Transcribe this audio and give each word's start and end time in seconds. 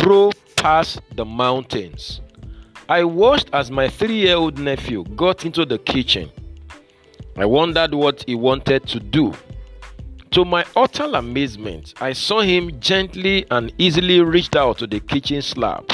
grow 0.00 0.30
past 0.56 1.00
the 1.14 1.24
mountains. 1.24 2.20
I 2.88 3.04
watched 3.04 3.50
as 3.52 3.70
my 3.70 3.88
three 3.88 4.16
year 4.16 4.36
old 4.36 4.58
nephew 4.58 5.04
got 5.14 5.44
into 5.44 5.64
the 5.64 5.78
kitchen. 5.78 6.30
I 7.36 7.44
wondered 7.44 7.94
what 7.94 8.24
he 8.26 8.34
wanted 8.34 8.86
to 8.88 9.00
do. 9.00 9.34
To 10.32 10.44
my 10.44 10.64
utter 10.74 11.04
amazement, 11.14 11.94
I 12.00 12.12
saw 12.12 12.40
him 12.40 12.80
gently 12.80 13.44
and 13.50 13.72
easily 13.78 14.20
reached 14.20 14.56
out 14.56 14.78
to 14.78 14.86
the 14.86 15.00
kitchen 15.00 15.42
slab, 15.42 15.92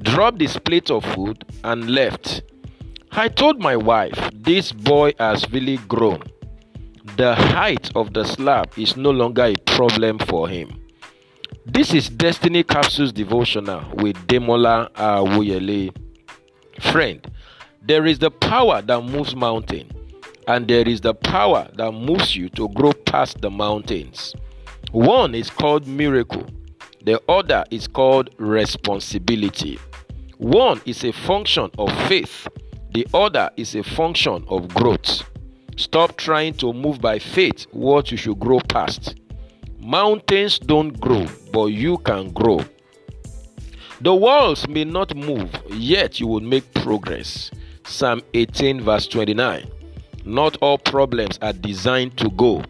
dropped 0.00 0.40
his 0.40 0.56
plate 0.58 0.90
of 0.90 1.04
food, 1.04 1.44
and 1.64 1.90
left. 1.90 2.42
I 3.12 3.28
told 3.28 3.60
my 3.60 3.76
wife, 3.76 4.18
This 4.32 4.72
boy 4.72 5.12
has 5.18 5.50
really 5.50 5.76
grown. 5.88 6.22
The 7.16 7.34
height 7.34 7.90
of 7.94 8.14
the 8.14 8.24
slab 8.24 8.72
is 8.78 8.96
no 8.96 9.10
longer 9.10 9.44
a 9.44 9.54
problem 9.66 10.18
for 10.18 10.48
him. 10.48 10.80
This 11.70 11.92
is 11.92 12.08
Destiny 12.08 12.62
Capsules 12.62 13.12
Devotional 13.12 13.84
with 13.96 14.16
Demola 14.26 14.90
Awuyele. 14.92 15.94
Friend, 16.80 17.30
there 17.82 18.06
is 18.06 18.18
the 18.18 18.30
power 18.30 18.80
that 18.80 19.02
moves 19.02 19.36
mountain, 19.36 19.90
and 20.46 20.66
there 20.66 20.88
is 20.88 21.02
the 21.02 21.12
power 21.12 21.68
that 21.74 21.92
moves 21.92 22.34
you 22.34 22.48
to 22.50 22.70
grow 22.70 22.94
past 22.94 23.42
the 23.42 23.50
mountains. 23.50 24.34
One 24.92 25.34
is 25.34 25.50
called 25.50 25.86
miracle, 25.86 26.46
the 27.04 27.20
other 27.28 27.66
is 27.70 27.86
called 27.86 28.30
responsibility. 28.38 29.78
One 30.38 30.80
is 30.86 31.04
a 31.04 31.12
function 31.12 31.70
of 31.78 31.92
faith, 32.08 32.48
the 32.92 33.06
other 33.12 33.50
is 33.58 33.74
a 33.74 33.82
function 33.82 34.42
of 34.48 34.68
growth. 34.68 35.22
Stop 35.76 36.16
trying 36.16 36.54
to 36.54 36.72
move 36.72 37.02
by 37.02 37.18
faith 37.18 37.66
what 37.72 38.10
you 38.10 38.16
should 38.16 38.38
grow 38.38 38.58
past. 38.60 39.16
Mountains 39.88 40.58
don't 40.58 41.00
grow, 41.00 41.24
but 41.50 41.68
you 41.68 41.96
can 41.96 42.28
grow. 42.32 42.60
The 44.02 44.14
walls 44.14 44.68
may 44.68 44.84
not 44.84 45.16
move, 45.16 45.48
yet 45.70 46.20
you 46.20 46.26
will 46.26 46.42
make 46.42 46.74
progress. 46.74 47.50
Psalm 47.86 48.20
18, 48.34 48.82
verse 48.82 49.06
29. 49.06 49.66
Not 50.26 50.58
all 50.60 50.76
problems 50.76 51.38
are 51.40 51.54
designed 51.54 52.18
to 52.18 52.28
go, 52.28 52.62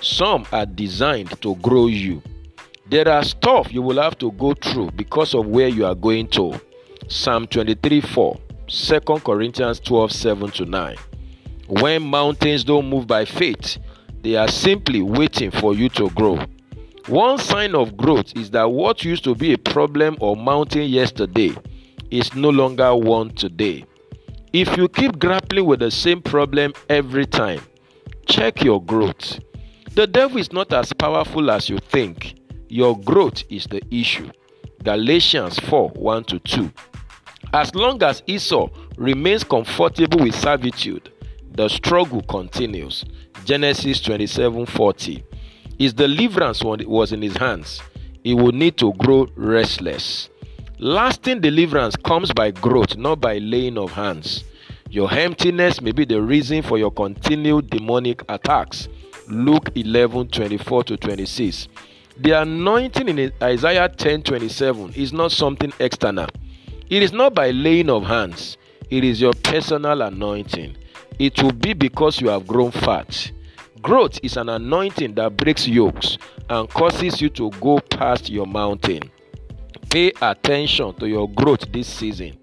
some 0.00 0.46
are 0.50 0.66
designed 0.66 1.40
to 1.42 1.54
grow 1.62 1.86
you. 1.86 2.20
There 2.90 3.08
are 3.08 3.22
stuff 3.22 3.72
you 3.72 3.80
will 3.80 4.02
have 4.02 4.18
to 4.18 4.32
go 4.32 4.54
through 4.54 4.90
because 4.96 5.32
of 5.32 5.46
where 5.46 5.68
you 5.68 5.86
are 5.86 5.94
going 5.94 6.26
to. 6.30 6.60
Psalm 7.06 7.46
23 7.46 8.00
4. 8.00 8.40
2 8.66 9.00
Corinthians 9.24 9.78
12 9.78 10.10
7 10.10 10.50
to 10.50 10.64
9. 10.64 10.96
When 11.68 12.02
mountains 12.02 12.64
don't 12.64 12.90
move 12.90 13.06
by 13.06 13.26
faith, 13.26 13.78
they 14.22 14.34
are 14.34 14.48
simply 14.48 15.02
waiting 15.02 15.52
for 15.52 15.72
you 15.72 15.88
to 15.90 16.10
grow. 16.10 16.44
One 17.08 17.36
sign 17.36 17.74
of 17.74 17.98
growth 17.98 18.34
is 18.34 18.50
that 18.52 18.70
what 18.70 19.04
used 19.04 19.24
to 19.24 19.34
be 19.34 19.52
a 19.52 19.58
problem 19.58 20.16
or 20.20 20.36
mountain 20.36 20.88
yesterday 20.88 21.52
is 22.10 22.34
no 22.34 22.48
longer 22.48 22.94
one 22.96 23.28
today. 23.34 23.84
If 24.54 24.74
you 24.78 24.88
keep 24.88 25.18
grappling 25.18 25.66
with 25.66 25.80
the 25.80 25.90
same 25.90 26.22
problem 26.22 26.72
every 26.88 27.26
time, 27.26 27.60
check 28.26 28.64
your 28.64 28.82
growth. 28.82 29.38
The 29.92 30.06
devil 30.06 30.38
is 30.38 30.50
not 30.50 30.72
as 30.72 30.94
powerful 30.94 31.50
as 31.50 31.68
you 31.68 31.76
think. 31.76 32.36
Your 32.68 32.98
growth 32.98 33.44
is 33.50 33.66
the 33.66 33.82
issue. 33.90 34.30
Galatians 34.82 35.58
4 35.58 35.90
1 35.90 36.24
to 36.24 36.38
2. 36.38 36.72
As 37.52 37.74
long 37.74 38.02
as 38.02 38.22
Esau 38.26 38.68
remains 38.96 39.44
comfortable 39.44 40.20
with 40.20 40.34
servitude, 40.34 41.12
the 41.52 41.68
struggle 41.68 42.22
continues. 42.22 43.04
Genesis 43.44 44.00
27 44.00 44.64
40. 44.64 45.22
His 45.78 45.92
deliverance 45.92 46.62
was 46.62 47.12
in 47.12 47.22
his 47.22 47.36
hands. 47.36 47.82
He 48.22 48.34
will 48.34 48.52
need 48.52 48.76
to 48.78 48.92
grow 48.94 49.28
restless. 49.36 50.30
Lasting 50.78 51.40
deliverance 51.40 51.96
comes 51.96 52.32
by 52.32 52.50
growth, 52.50 52.96
not 52.96 53.20
by 53.20 53.38
laying 53.38 53.78
of 53.78 53.92
hands. 53.92 54.44
Your 54.90 55.12
emptiness 55.12 55.80
may 55.80 55.92
be 55.92 56.04
the 56.04 56.22
reason 56.22 56.62
for 56.62 56.78
your 56.78 56.90
continued 56.90 57.70
demonic 57.70 58.22
attacks. 58.28 58.88
Luke 59.28 59.70
11 59.74 60.28
24 60.28 60.84
to 60.84 60.96
26. 60.96 61.68
The 62.18 62.42
anointing 62.42 63.08
in 63.08 63.32
Isaiah 63.42 63.88
10 63.88 64.22
27 64.22 64.92
is 64.94 65.12
not 65.12 65.32
something 65.32 65.72
external 65.80 66.28
it 66.90 67.02
is 67.02 67.12
not 67.12 67.34
by 67.34 67.50
laying 67.50 67.88
of 67.88 68.04
hands, 68.04 68.58
it 68.90 69.04
is 69.04 69.20
your 69.20 69.32
personal 69.32 70.02
anointing. 70.02 70.76
It 71.18 71.42
will 71.42 71.52
be 71.52 71.72
because 71.72 72.20
you 72.20 72.28
have 72.28 72.46
grown 72.46 72.70
fat. 72.72 73.32
Growth 73.84 74.18
is 74.22 74.38
an 74.38 74.48
anointing 74.48 75.12
that 75.16 75.36
breaks 75.36 75.68
yokes 75.68 76.16
and 76.48 76.66
causes 76.70 77.20
you 77.20 77.28
to 77.28 77.50
go 77.60 77.78
past 77.78 78.30
your 78.30 78.46
mountain. 78.46 79.10
Pay 79.90 80.10
attention 80.22 80.94
to 80.94 81.06
your 81.06 81.28
growth 81.28 81.70
this 81.70 81.86
season. 81.86 82.34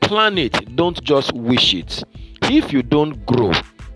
Plan 0.00 0.36
it, 0.36 0.74
don't 0.74 1.00
just 1.04 1.32
wish 1.32 1.74
it. 1.74 2.02
If 2.42 2.72
you 2.72 2.82
don't 2.82 3.24
grow, 3.24 3.52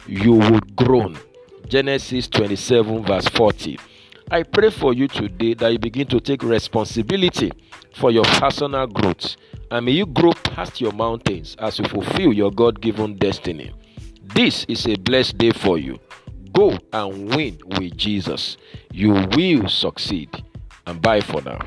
you 0.06 0.34
would 0.34 0.77
groan. 0.77 1.19
Genesis 1.66 2.28
27, 2.28 3.05
verse 3.05 3.26
40. 3.26 3.76
I 4.31 4.44
pray 4.44 4.71
for 4.71 4.94
you 4.94 5.09
today 5.09 5.55
that 5.55 5.72
you 5.72 5.81
begin 5.81 6.06
to 6.06 6.21
take 6.21 6.44
responsibility 6.44 7.50
for 7.97 8.12
your 8.12 8.25
personal 8.25 8.87
growth 8.87 9.34
and 9.72 9.84
may 9.84 9.93
you 9.93 10.06
grow 10.06 10.31
past 10.31 10.81
your 10.81 10.93
mountains 10.93 11.56
as 11.59 11.76
you 11.81 11.87
fulfill 11.87 12.32
your 12.32 12.53
God 12.53 12.81
given 12.81 13.16
destiny. 13.16 13.75
This 14.22 14.65
is 14.69 14.87
a 14.87 14.94
blessed 14.94 15.38
day 15.38 15.50
for 15.50 15.76
you. 15.76 15.99
Go 16.54 16.78
and 16.92 17.34
win 17.34 17.59
with 17.66 17.97
Jesus. 17.97 18.56
You 18.92 19.12
will 19.32 19.69
succeed. 19.69 20.44
And 20.87 21.00
bye 21.03 21.20
for 21.20 21.42
now. 21.42 21.59